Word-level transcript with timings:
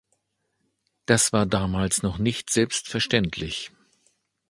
Das 1.05 1.31
war 1.31 1.45
damals 1.45 2.01
noch 2.01 2.17
nicht 2.17 2.49
selbstverständlich. 2.49 3.71